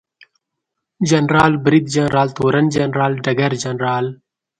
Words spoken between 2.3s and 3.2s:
تورن جنرال،